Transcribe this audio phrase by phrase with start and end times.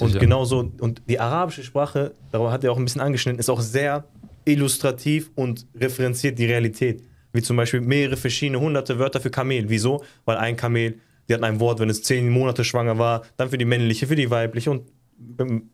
[0.00, 3.60] Und genauso, und die arabische Sprache, darüber hat er auch ein bisschen angeschnitten, ist auch
[3.60, 4.04] sehr
[4.44, 7.02] illustrativ und referenziert die Realität.
[7.32, 9.68] Wie zum Beispiel mehrere verschiedene hunderte Wörter für Kamel.
[9.68, 10.02] Wieso?
[10.24, 13.58] Weil ein Kamel, die hatten ein Wort, wenn es zehn Monate schwanger war, dann für
[13.58, 14.82] die männliche, für die weibliche und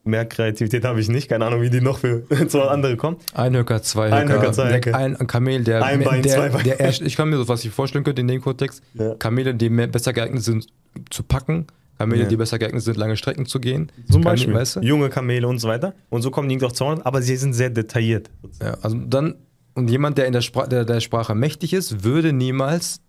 [0.04, 1.28] mehr Kreativität habe ich nicht.
[1.28, 3.18] Keine Ahnung, wie die noch für zwei andere kommen.
[3.32, 4.16] Ein Höcker, zwei Höcker.
[4.16, 4.94] Ein Höcker, zwei Höcker.
[4.94, 6.64] Ein Kamel, der, Ein Bein, der, zwei Beine.
[6.64, 8.82] der erst, ich kann mir so was ich vorstellen könnte in dem Kontext.
[8.94, 9.14] Ja.
[9.14, 10.66] Kamele, die mehr, besser geeignet sind
[11.10, 11.66] zu packen.
[11.98, 12.28] Kamele, Ja.
[12.28, 13.90] die besser geeignet sind, lange Strecken zu gehen.
[14.10, 14.54] Zum Kamele, Beispiel.
[14.54, 14.80] Weißt du?
[14.80, 15.94] Junge Kamele und so weiter.
[16.10, 18.30] Und so kommen die irgendwie auf 200, aber sie sind sehr detailliert.
[18.60, 19.36] Ja, also dann,
[19.74, 23.00] und jemand, der in der, Spra der, der Sprache mächtig ist, würde niemals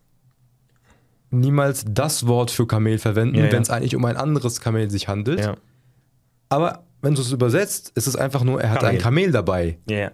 [1.30, 3.52] niemals das Wort für Kamel verwenden, Ja, ja.
[3.52, 5.42] wenn es eigentlich um ein anderes Kamel sich handelt.
[5.42, 5.58] Ja.
[6.50, 8.96] Aber wenn du es übersetzt, ist es einfach nur, er hat Kamel.
[8.96, 9.78] ein Kamel dabei.
[9.90, 10.12] Ja.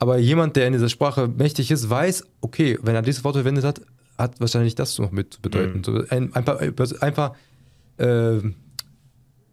[0.00, 3.64] Aber jemand, der in dieser Sprache mächtig ist, weiß, okay, wenn er dieses Wort verwendet
[3.64, 3.80] hat,
[4.16, 5.78] hat wahrscheinlich das noch mit zu bedeuten.
[5.78, 5.84] Mhm.
[5.84, 7.36] So ein, ein paar, ein paar
[7.98, 8.42] äh,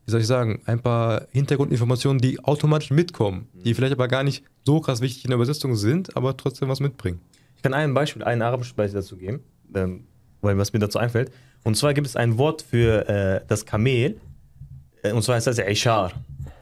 [0.05, 4.43] wie soll ich sagen, ein paar Hintergrundinformationen, die automatisch mitkommen, die vielleicht aber gar nicht
[4.63, 7.21] so krass wichtig in der Übersetzung sind, aber trotzdem was mitbringen.
[7.55, 9.39] Ich kann ein Beispiel, ein arabisches Beispiel dazu geben,
[9.73, 10.05] ähm,
[10.41, 11.31] weil was mir dazu einfällt.
[11.63, 14.19] Und zwar gibt es ein Wort für äh, das Kamel,
[15.01, 16.11] äh, und zwar heißt das Ishar.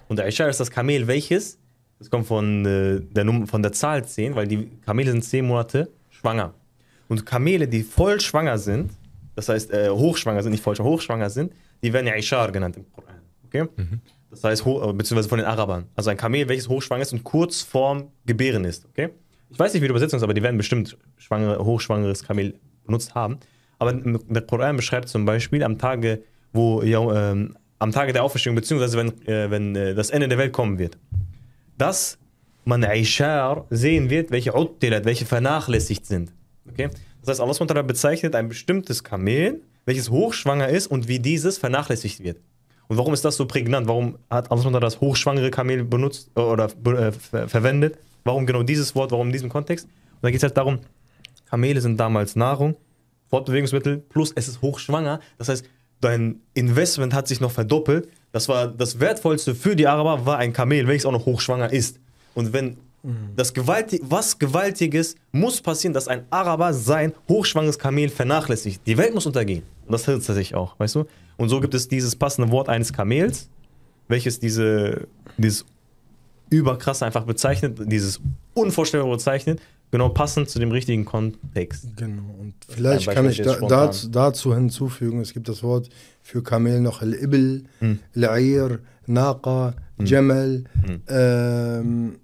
[0.07, 1.57] Und der Ishar ist das Kamel, welches,
[1.99, 5.45] das kommt von, äh, der, Num von der Zahl 10, weil die Kamele sind 10
[5.45, 6.53] Monate schwanger.
[7.09, 8.91] Und Kamele, die voll schwanger sind,
[9.35, 11.51] das heißt äh, hochschwanger sind, nicht voll schwanger, hochschwanger sind,
[11.83, 13.21] die werden ja Ishar genannt im Koran.
[13.45, 13.67] Okay?
[14.31, 15.85] Das heißt, äh, beziehungsweise von den Arabern.
[15.95, 18.85] Also ein Kamel, welches hochschwanger ist und kurz vorm Gebären ist.
[18.85, 19.09] Okay?
[19.51, 23.13] Ich weiß nicht, wie die Übersetzung ist, aber die werden bestimmt schwangere, hochschwangeres Kamel benutzt
[23.13, 23.37] haben.
[23.77, 26.23] Aber der Koran beschreibt zum Beispiel am Tage,
[26.53, 30.53] wo, ähm, am Tage der Auferstehung, beziehungsweise wenn, äh, wenn äh, das Ende der Welt
[30.53, 30.97] kommen wird,
[31.77, 32.17] dass
[32.65, 36.31] man Ishar sehen wird, welche Uttilat, welche vernachlässigt sind.
[36.69, 36.89] Okay?
[37.21, 42.37] Das heißt, Allah bezeichnet ein bestimmtes Kamel, welches hochschwanger ist und wie dieses vernachlässigt wird.
[42.87, 43.87] Und warum ist das so prägnant?
[43.87, 47.97] Warum hat Allah das hochschwangere Kamel benutzt äh, oder äh, ver verwendet?
[48.23, 49.11] Warum genau dieses Wort?
[49.11, 49.85] Warum in diesem Kontext?
[49.85, 50.79] Und da geht es halt darum,
[51.45, 52.75] Kamele sind damals Nahrung,
[53.29, 55.19] Fortbewegungsmittel, plus es ist hochschwanger.
[55.37, 55.65] Das heißt,
[56.01, 58.09] dein Investment hat sich noch verdoppelt.
[58.31, 61.99] Das war das Wertvollste für die Araber, war ein Kamel, welches auch noch hochschwanger ist.
[62.33, 62.77] Und wenn
[63.35, 68.81] das Gewalti was Gewaltiges muss passieren, dass ein Araber sein hochschwangeres Kamel vernachlässigt.
[68.87, 69.63] Die Welt muss untergehen.
[69.85, 71.05] Und das hilft tatsächlich auch, weißt du?
[71.37, 73.49] Und so gibt es dieses passende Wort eines Kamels,
[74.07, 75.07] welches diese,
[75.37, 75.65] dieses
[76.49, 78.21] überkrass einfach bezeichnet, dieses
[78.53, 79.59] unvorstellbare bezeichnet,
[79.91, 81.87] genau passend zu dem richtigen Kontext.
[81.97, 82.23] Genau.
[82.39, 85.89] Und vielleicht kann ich da, dazu, dazu hinzufügen, es gibt das Wort
[86.21, 87.63] für Kamel noch Al-Ibl,
[88.15, 90.63] Al-Air, Naqa, Jamal,
[91.07, 92.15] ähm,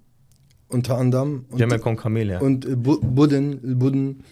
[0.68, 1.44] unter anderem.
[1.56, 2.42] Jamal kommt Kamel her.
[2.42, 4.22] und Bu- Budden, Budden.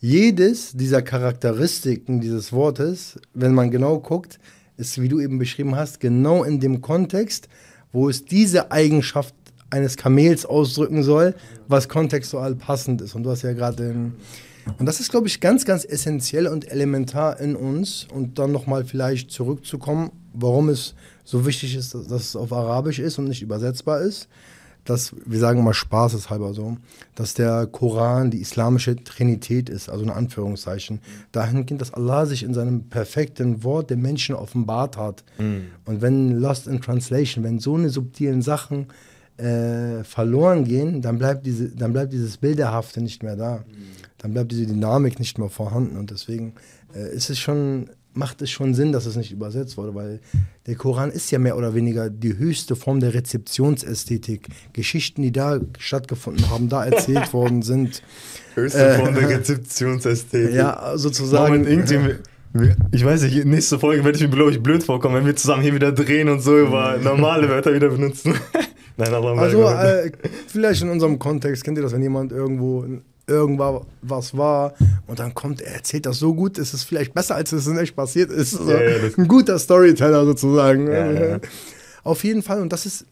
[0.00, 4.38] Jedes dieser Charakteristiken dieses Wortes, wenn man genau guckt,
[4.76, 7.48] ist, wie du eben beschrieben hast, genau in dem Kontext,
[7.92, 9.34] wo es diese Eigenschaft
[9.70, 11.34] eines Kamels ausdrücken soll,
[11.66, 13.16] was kontextual passend ist.
[13.16, 14.12] Und du hast ja gerade den.
[14.78, 18.06] Und das ist, glaube ich, ganz, ganz essentiell und elementar in uns.
[18.12, 20.94] Und dann nochmal vielleicht zurückzukommen, warum es
[21.24, 24.28] so wichtig ist, dass dass es auf Arabisch ist und nicht übersetzbar ist
[24.88, 26.76] dass, wir sagen mal spaßeshalber so,
[27.14, 31.00] dass der Koran die islamische Trinität ist, also in Anführungszeichen,
[31.30, 35.24] dahingehend, dass Allah sich in seinem perfekten Wort den Menschen offenbart hat.
[35.84, 38.86] Und wenn Lost in Translation, wenn so eine subtilen Sachen
[39.36, 43.64] äh, verloren gehen, dann bleibt, diese, dann bleibt dieses Bilderhafte nicht mehr da.
[44.16, 45.96] Dann bleibt diese Dynamik nicht mehr vorhanden.
[45.96, 46.54] Und deswegen
[46.94, 50.20] äh, ist es schon, macht es schon Sinn, dass es nicht übersetzt wurde, weil
[50.66, 54.48] der Koran ist ja mehr oder weniger die höchste Form der Rezeptionsästhetik.
[54.72, 58.02] Geschichten, die da stattgefunden haben, da erzählt worden sind.
[58.54, 60.54] Höchste Form der Rezeptionsästhetik.
[60.54, 61.62] Ja, sozusagen.
[61.62, 62.16] Moment, irgendwie,
[62.90, 65.62] ich weiß nicht, nächste Folge werde ich mir, glaube ich, blöd vorkommen, wenn wir zusammen
[65.62, 68.34] hier wieder drehen und so über normale Wörter wieder benutzen.
[68.96, 70.10] Nein, aber Also äh,
[70.48, 72.84] vielleicht in unserem Kontext, kennt ihr das, wenn jemand irgendwo
[73.28, 74.74] irgendwas was war
[75.06, 77.78] und dann kommt, er erzählt das so gut, ist es vielleicht besser, als es in
[77.78, 78.52] echt passiert ist.
[78.52, 78.78] So, Ja,
[79.16, 80.90] ein guter Storyteller sozusagen.
[80.90, 81.38] Ja.
[82.04, 83.04] Auf jeden Fall, und das ist,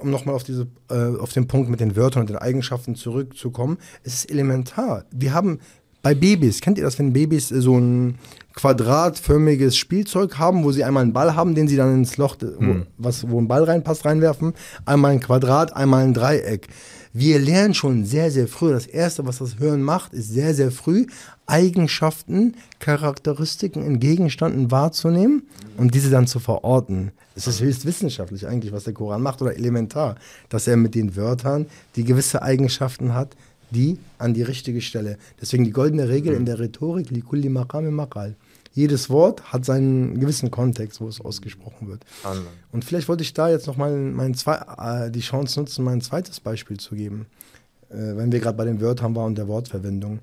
[0.00, 3.78] um nochmal auf, diese, äh, auf den Punkt mit den Wörtern und den Eigenschaften zurückzukommen,
[4.02, 5.06] es ist elementar.
[5.10, 5.60] Wir haben
[6.04, 8.18] bei Babys, kennt ihr das, wenn Babys äh, so ein
[8.54, 12.46] quadratförmiges Spielzeug haben, wo sie einmal einen Ball haben, den sie dann ins Loch, äh,
[12.60, 14.52] wo, was, wo ein Ball reinpasst, reinwerfen,
[14.84, 16.68] einmal ein Quadrat, einmal ein Dreieck.
[17.14, 18.72] Wir lernen schon sehr, sehr früh.
[18.72, 21.06] Das Erste, was das Hören macht, ist sehr, sehr früh
[21.46, 25.44] Eigenschaften, Charakteristiken in Gegenständen wahrzunehmen
[25.78, 27.12] und diese dann zu verorten.
[27.34, 30.16] Es ist höchst wissenschaftlich eigentlich, was der Koran macht oder elementar,
[30.50, 31.66] dass er mit den Wörtern,
[31.96, 33.36] die gewisse Eigenschaften hat,
[33.74, 35.18] die an die richtige Stelle.
[35.40, 38.36] Deswegen die goldene Regel in der Rhetorik, likulli maqami maqal.
[38.72, 42.04] jedes Wort hat seinen gewissen Kontext, wo es ausgesprochen wird.
[42.72, 46.00] Und vielleicht wollte ich da jetzt noch mal mein zwei, äh, die Chance nutzen, mein
[46.00, 47.26] zweites Beispiel zu geben,
[47.90, 50.20] äh, wenn wir gerade bei den Wörtern waren und der Wortverwendung.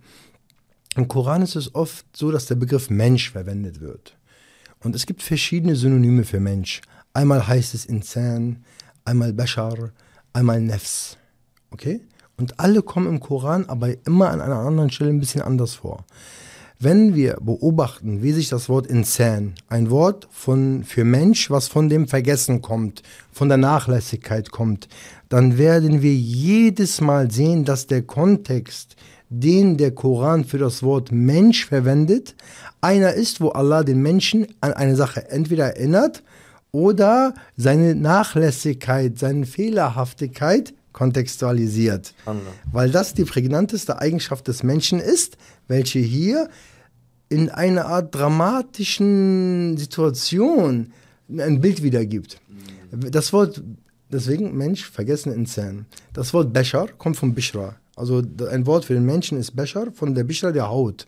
[0.96, 4.18] Im Koran ist es oft so, dass der Begriff Mensch verwendet wird.
[4.84, 6.82] Und es gibt verschiedene Synonyme für Mensch.
[7.14, 8.64] Einmal heißt es Insan,
[9.06, 9.92] einmal Bashar,
[10.34, 11.18] einmal Nefs.
[11.72, 12.02] Okay?
[12.42, 16.06] Und alle kommen im Koran aber immer an einer anderen Stelle ein bisschen anders vor.
[16.80, 21.88] Wenn wir beobachten, wie sich das Wort Insan, ein Wort von, für Mensch, was von
[21.88, 24.90] dem Vergessen kommt, von der Nachlässigkeit kommt,
[25.30, 28.96] dann werden wir jedes Mal sehen, dass der Kontext,
[29.30, 32.34] den der Koran für das Wort Mensch verwendet,
[32.82, 36.24] einer ist, wo Allah den Menschen an eine Sache entweder erinnert
[36.72, 42.14] oder seine Nachlässigkeit, seine Fehlerhaftigkeit kontextualisiert.
[42.26, 42.40] Allah.
[42.72, 46.50] Weil das die prägnanteste Eigenschaft des Menschen ist, welche hier
[47.30, 50.92] in einer Art dramatischen Situation
[51.30, 52.42] ein Bild wiedergibt.
[52.92, 53.64] Das Wort,
[54.12, 55.86] deswegen Mensch, vergessen Insan.
[56.14, 57.78] Das Wort Beshar kommt von Bishra.
[57.96, 61.08] Also ein Wort für den Menschen ist Beshar, von der Bishra der Haut.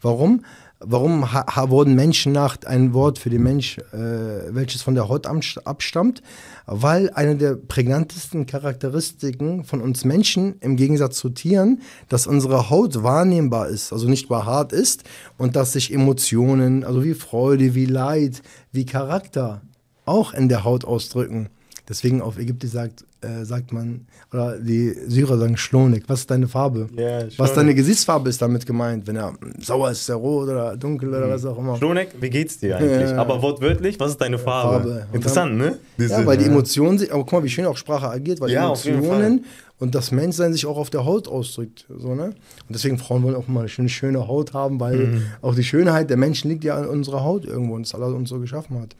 [0.00, 0.44] Warum?
[0.82, 5.26] Warum ha wurden Menschen nach ein Wort für den Mensch, äh, welches von der Haut
[5.26, 6.22] am- abstammt?
[6.64, 13.02] Weil eine der prägnantesten Charakteristiken von uns Menschen im Gegensatz zu Tieren, dass unsere Haut
[13.02, 15.04] wahrnehmbar ist, also nicht behaart ist
[15.36, 18.40] und dass sich Emotionen, also wie Freude, wie Leid,
[18.72, 19.60] wie Charakter
[20.06, 21.50] auch in der Haut ausdrücken.
[21.90, 26.04] Deswegen auf Ägyptisch sagt, äh, sagt man, oder die Syrer sagen Schlonik.
[26.06, 26.88] Was ist deine Farbe?
[26.96, 27.54] Ja, was Schlonik.
[27.56, 29.08] deine Gesichtsfarbe ist damit gemeint.
[29.08, 31.76] Wenn er sauer ist, ist er rot oder dunkel oder was auch immer.
[31.76, 33.10] Schlonek, wie geht's dir eigentlich?
[33.10, 33.16] Ja.
[33.18, 34.84] Aber wortwörtlich, was ist deine Farbe?
[34.88, 35.06] Farbe.
[35.12, 35.78] Interessant, ne?
[35.98, 38.66] Ja, weil die Emotionen, sich- aber guck mal, wie schön auch Sprache agiert, weil Ja,
[38.72, 39.44] Emotionen
[39.80, 41.86] und das Menschsein sich auch auf der Haut ausdrückt.
[41.98, 42.26] So, ne?
[42.26, 42.34] Und
[42.70, 45.22] deswegen Frauen wollen auch immer eine schöne, schöne Haut haben, weil Mhm.
[45.42, 48.28] auch die Schönheit der Menschen liegt ja an unserer Haut irgendwo und das Allah uns
[48.28, 48.94] so geschaffen hat.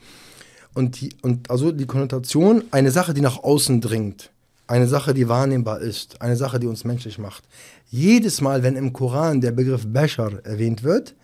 [0.81, 4.31] Und, die, und also die Konnotation, eine Sache, die nach außen dringt,
[4.67, 7.45] eine Sache, die wahrnehmbar ist, eine Sache, die uns menschlich macht.
[7.91, 11.15] Jedes Mal, wenn im Koran der Begriff Bashar erwähnt wird,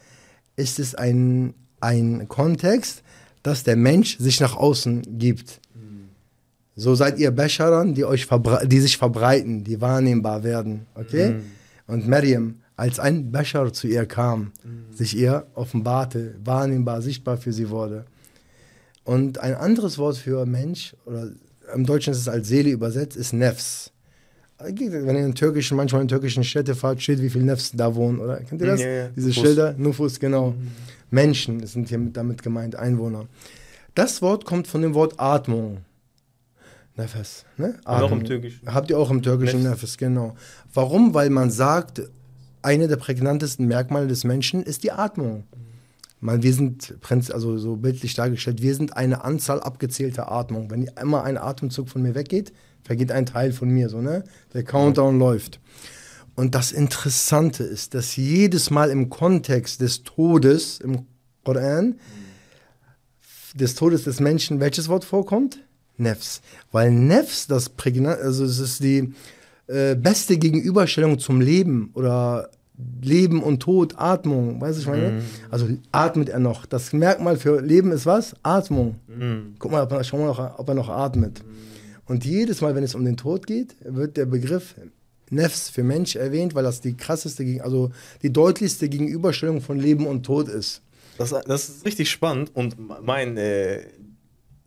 [0.56, 3.02] ist es ein, ein Kontext,
[3.42, 5.58] dass der Mensch sich nach außen gibt.
[6.74, 8.28] So seid ihr Bescharan, die, euch
[8.64, 10.84] die sich verbreiten, die wahrnehmbar werden.
[10.94, 11.36] Okay?
[11.86, 14.52] Und Maryam, als ein Beschar zu ihr kam,
[14.90, 18.04] sich ihr offenbarte, wahrnehmbar, sichtbar für sie wurde.
[19.06, 21.30] Und ein anderes Wort für Mensch, oder
[21.72, 23.92] im Deutschen ist es als Seele übersetzt, ist Nefs.
[24.58, 24.76] Wenn
[25.16, 28.38] ihr in türkischen, manchmal in türkischen Städte fahrt, steht, wie viele Nefs da wohnen, oder?
[28.40, 28.80] Kennt ihr das?
[28.80, 29.08] Ja, ja.
[29.14, 29.42] Diese Nufus.
[29.42, 29.74] Schilder?
[29.78, 30.54] Nufus, genau.
[31.10, 33.26] Menschen sind hier mit- damit gemeint, Einwohner.
[33.94, 35.78] Das Wort kommt von dem Wort Atmung.
[36.96, 37.74] Nefes, ne?
[37.84, 38.72] auch im Türkischen.
[38.74, 39.70] Habt ihr auch im Türkischen Nefs.
[39.82, 40.34] Nefes, genau.
[40.74, 41.14] Warum?
[41.14, 42.02] Weil man sagt,
[42.62, 45.44] eine der prägnantesten Merkmale des Menschen ist die Atmung.
[46.26, 50.72] Man, wir sind, also so bildlich dargestellt, wir sind eine Anzahl abgezählter Atmung.
[50.72, 52.52] Wenn immer ein Atemzug von mir weggeht,
[52.82, 54.24] vergeht ein Teil von mir, so, ne?
[54.52, 55.60] Der Countdown läuft.
[56.34, 61.06] Und das Interessante ist, dass jedes Mal im Kontext des Todes im
[61.44, 61.94] Koran,
[63.54, 65.60] des Todes des Menschen, welches Wort vorkommt?
[65.96, 66.40] Nefs.
[66.72, 69.14] Weil Nefs, das prägnant, also es ist die
[69.68, 72.50] äh, beste Gegenüberstellung zum Leben oder
[73.00, 75.22] Leben und Tod, Atmung, weißt du, ich meine?
[75.50, 76.66] Also atmet er noch.
[76.66, 78.34] Das Merkmal für Leben ist was?
[78.42, 78.96] Atmung.
[79.58, 81.42] Guck mal, ob er, schau mal, noch, ob er noch atmet.
[82.06, 84.74] Und jedes Mal, wenn es um den Tod geht, wird der Begriff
[85.30, 87.90] Nefs für Mensch erwähnt, weil das die krasseste, also
[88.22, 90.82] die deutlichste Gegenüberstellung von Leben und Tod ist.
[91.18, 93.86] Das, das ist richtig spannend und mein äh,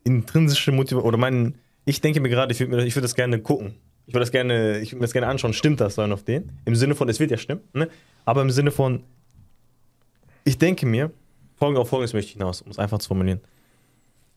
[0.04, 1.56] intrinsische Motivation oder mein,
[1.86, 3.76] ich denke mir gerade, ich würde würd das gerne gucken.
[4.10, 5.54] Ich würde das gerne, ich würde mir das gerne anschauen.
[5.54, 6.52] Stimmt das dann auf den?
[6.66, 7.90] Im Sinne von, es wird ja stimmen, ne?
[8.26, 9.04] Aber im Sinne von,
[10.44, 11.12] ich denke mir,
[11.58, 13.40] folgend auf folgendes möchte ich hinaus, um es einfach zu formulieren.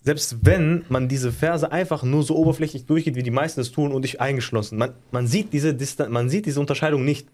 [0.02, 3.92] Selbst wenn man diese Verse einfach nur so oberflächlich durchgeht, wie die meisten es tun
[3.92, 7.26] und ich eingeschlossen, man, man, sieht diese Distan man sieht diese Unterscheidung nicht.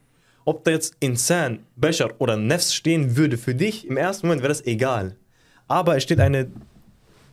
[0.45, 4.53] Ob da jetzt Insan, Bashar oder Nefs stehen würde für dich, im ersten Moment wäre
[4.53, 5.17] das egal.
[5.67, 6.47] Aber es steht eine,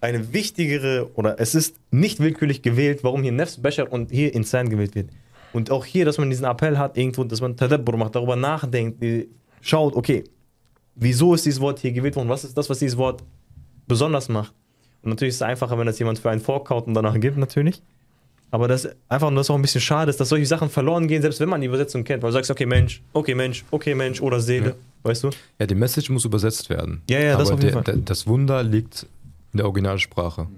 [0.05, 4.69] eine wichtigere, oder es ist nicht willkürlich gewählt, warum hier Nefs, Bashar und hier Insan
[4.69, 5.09] gewählt wird.
[5.53, 9.03] Und auch hier, dass man diesen Appell hat, irgendwo, dass man Tadabbur macht, darüber nachdenkt,
[9.61, 10.23] schaut, okay,
[10.95, 12.29] wieso ist dieses Wort hier gewählt worden?
[12.29, 13.23] Was ist das, was dieses Wort
[13.87, 14.53] besonders macht?
[15.01, 17.81] Und natürlich ist es einfacher, wenn das jemand für einen vorkaut und danach gibt, natürlich.
[18.51, 21.21] Aber das einfach nur das auch ein bisschen schade ist, dass solche Sachen verloren gehen,
[21.21, 22.23] selbst wenn man die Übersetzung kennt.
[22.23, 25.29] Weil du sagst, okay, Mensch, okay, Mensch, okay, Mensch oder Seele, weißt du?
[25.59, 27.01] Ja, die Message muss übersetzt werden.
[27.09, 27.95] Ja, ja, das Aber auf jeden der, Fall.
[27.95, 29.07] der, das Wunder liegt
[29.55, 30.49] in der Originalsprache.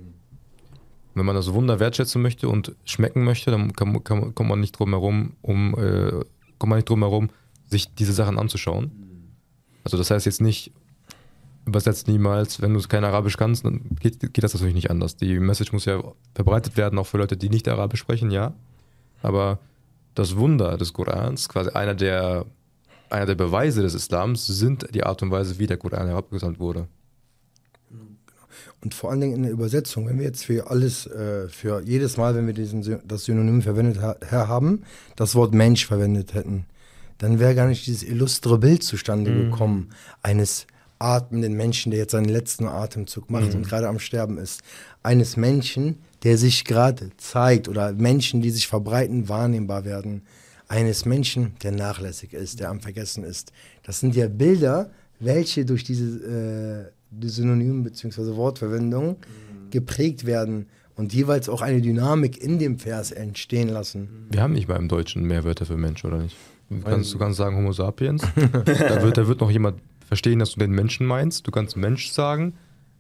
[1.14, 4.72] Wenn man das Wunder wertschätzen möchte und schmecken möchte, dann kann, kann, kommt man nicht
[4.72, 6.24] drum herum, um, äh,
[6.58, 7.30] kommt man nicht drum herum,
[7.68, 8.90] sich diese Sachen anzuschauen.
[9.84, 10.72] Also das heißt jetzt nicht,
[11.68, 12.60] übersetzt niemals.
[12.60, 15.16] Wenn du kein Arabisch kannst, dann geht, geht das natürlich nicht anders.
[15.16, 16.02] Die Message muss ja
[16.34, 18.56] verbreitet werden, auch für Leute, die nicht Arabisch sprechen, ja.
[19.22, 19.60] Aber
[20.16, 22.48] das Wunder des Korans, quasi einer der,
[23.12, 26.88] einer der Beweise des Islams, sind die Art und Weise, wie der Koran herabgesandt wurde.
[28.82, 32.18] Und vor allen Dingen in der Übersetzung, wenn wir jetzt für alles, äh, für jedes
[32.18, 34.84] Mal, wenn wir diesen, das Synonym verwendet ha haben,
[35.16, 36.66] das Wort Mensch verwendet hätten,
[37.18, 39.90] dann wäre gar nicht dieses illustre Bild zustande gekommen,
[40.22, 40.68] eines
[41.00, 44.62] atmenden Menschen, der jetzt seinen letzten Atemzug macht und gerade am Sterben ist.
[45.04, 50.24] Eines Menschen, der sich gerade zeigt oder Menschen, die sich verbreiten, wahrnehmbar werden.
[50.68, 53.52] Eines Menschen, der nachlässig ist, der am Vergessen ist.
[53.84, 58.36] Das sind ja Bilder, welche durch diese äh, die Synonym bzw.
[58.36, 59.18] Wortverwendung
[59.72, 64.28] geprägt werden und jeweils auch eine Dynamik in dem Vers entstehen lassen.
[64.32, 66.36] Wir haben nicht mal im Deutschen mehr Wörter für Mensch, oder nicht?
[66.70, 68.22] Du kannst, du kannst sagen Homo sapiens.
[68.66, 71.46] da, wird, da wird noch jemand verstehen, dass du den Menschen meinst.
[71.48, 72.54] Du kannst Mensch sagen,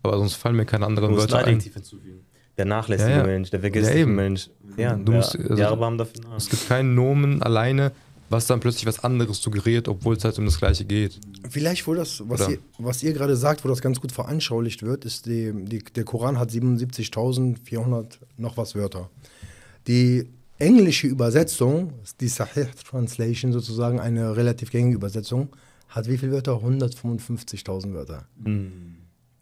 [0.03, 1.59] aber sonst fallen mir keine Du anderen musst Wörter ein.
[1.59, 2.21] Hinzufügen.
[2.57, 3.23] Der nachlässige Ja, ja.
[3.25, 4.15] Mensch, der Ja, vergessliche eben.
[4.15, 4.49] Mensch.
[4.77, 6.37] Ja, Du ja, musst- also- haben dafür Namen.
[6.37, 7.91] Es gibt keinen Nomen alleine,
[8.29, 11.19] was dann plötzlich was anderes suggeriert, obwohl es halt um das Gleiche geht.
[11.49, 15.05] Vielleicht, wo das, was ihr, was ihr gerade sagt, wo das ganz gut veranschaulicht wird,
[15.05, 19.09] ist, die, die, der Koran hat 77.400 noch was Wörter.
[19.87, 20.27] Die
[20.59, 25.49] englische Übersetzung, die Sahih Translation sozusagen, eine relativ gängige Übersetzung,
[25.89, 26.53] hat wie viele Wörter?
[26.53, 28.27] 155.000 Wörter.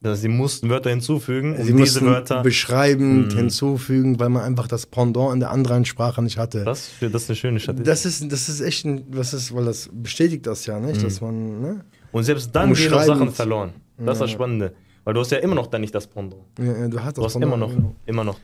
[0.04, 2.44] Also sie mussten Wörter hinzufügen, Sie diese mussten Wörter.
[2.44, 6.64] beschreibend hinzufügen, weil man einfach das Pendant in der anderen Sprache nicht hatte.
[6.64, 7.86] Das, das ist eine schöne Statistik.
[7.88, 11.04] Das ist, das ist echt ein, was ist, weil das bestätigt das ja, nicht?
[11.04, 11.86] Dass man, ne?
[12.12, 13.04] Und selbst dann gehen noch.
[13.04, 13.74] Sachen verloren.
[13.98, 14.74] Das ist das Spannende.
[15.06, 16.42] Weil du hast ja immer noch dann nicht das Pendant.
[16.58, 17.96] Ja, ja, du hast Du das hast immer noch, genau.
[18.08, 18.40] immer noch.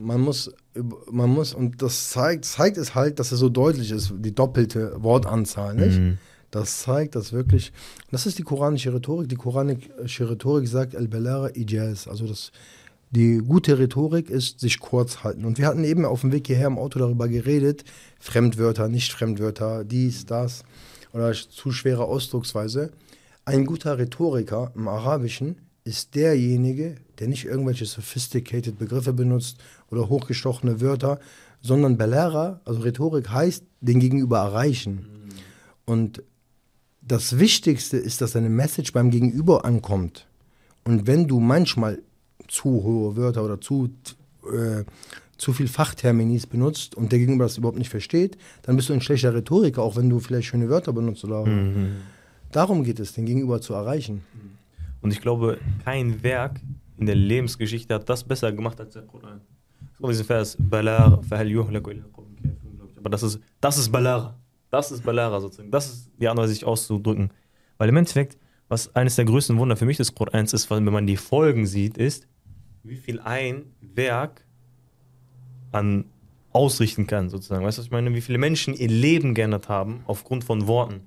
[0.00, 0.50] Man muss,
[1.10, 4.94] man muss, und das zeigt, zeigt es halt, dass es so deutlich ist, die doppelte
[4.98, 5.98] Wortanzahl, nicht?
[5.98, 6.18] Mhm.
[6.50, 7.72] Das zeigt, dass wirklich,
[8.10, 9.28] das ist die koranische Rhetorik.
[9.28, 12.08] Die koranische Rhetorik sagt Al-Balara Ijaz.
[12.08, 12.52] Also das,
[13.10, 15.44] die gute Rhetorik ist sich kurz halten.
[15.44, 17.84] Und wir hatten eben auf dem Weg hierher im Auto darüber geredet,
[18.18, 20.64] Fremdwörter, Nicht-Fremdwörter, dies, das
[21.12, 22.90] oder zu schwere Ausdrucksweise.
[23.44, 29.58] Ein guter Rhetoriker im Arabischen ist derjenige, der nicht irgendwelche sophisticated Begriffe benutzt
[29.90, 31.18] oder hochgestochene Wörter,
[31.62, 35.06] sondern Balara, also Rhetorik heißt, den Gegenüber erreichen.
[35.86, 36.22] Und
[37.08, 40.26] das Wichtigste ist, dass deine Message beim Gegenüber ankommt.
[40.84, 41.98] Und wenn du manchmal
[42.46, 43.90] zu hohe Wörter oder zu,
[44.44, 44.84] äh,
[45.36, 49.00] zu viel Fachterminis benutzt und der Gegenüber das überhaupt nicht versteht, dann bist du ein
[49.00, 51.24] schlechter Rhetoriker, auch wenn du vielleicht schöne Wörter benutzt.
[51.24, 51.44] Oder
[52.52, 54.22] Darum geht es, den Gegenüber zu erreichen.
[55.02, 56.60] Und ich glaube, kein Werk
[56.96, 59.40] in der Lebensgeschichte hat das besser gemacht als der Koran.
[59.96, 61.20] Guck mal, diesen Vers, Balar.
[62.96, 64.37] Aber das ist, das ist Balara.
[64.70, 65.70] Das ist Balara sozusagen.
[65.70, 67.30] Das ist die andere sich auszudrücken.
[67.78, 71.06] Weil im Endeffekt, was eines der größten Wunder für mich des Korans ist, wenn man
[71.06, 72.26] die Folgen sieht, ist,
[72.82, 74.44] wie viel ein Werk
[75.72, 76.06] an
[76.52, 77.64] ausrichten kann, sozusagen.
[77.64, 78.14] Weißt du, was ich meine?
[78.14, 81.02] Wie viele Menschen ihr Leben geändert haben aufgrund von Worten.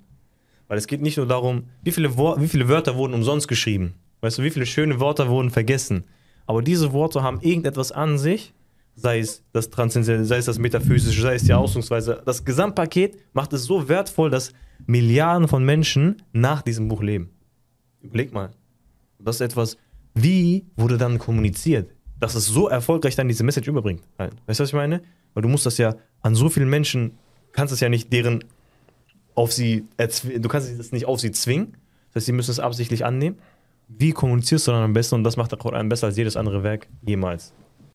[0.68, 3.94] Weil es geht nicht nur darum, wie viele, Wor wie viele Wörter wurden umsonst geschrieben.
[4.20, 6.04] Weißt du, wie viele schöne Wörter wurden vergessen.
[6.46, 8.54] Aber diese Worte haben irgendetwas an sich,
[8.94, 12.22] sei es das Transzendentale, sei es das Metaphysische, sei es die Ausdrucksweise.
[12.24, 14.52] Das Gesamtpaket macht es so wertvoll, dass
[14.86, 17.30] Milliarden von Menschen nach diesem Buch leben.
[18.00, 18.50] Überleg mal.
[19.18, 19.76] Das ist etwas,
[20.14, 24.02] wie wurde dann kommuniziert, dass es so erfolgreich dann diese Message überbringt.
[24.18, 25.02] Weißt du, was ich meine?
[25.34, 27.12] Weil du musst das ja an so vielen Menschen,
[27.52, 28.44] kannst es ja nicht deren
[29.34, 31.76] auf sie, du kannst das nicht auf sie zwingen.
[32.08, 33.38] Das heißt, sie müssen es absichtlich annehmen.
[33.88, 35.14] Wie kommunizierst du dann am besten?
[35.16, 37.54] Und das macht der Koran besser als jedes andere Werk jemals.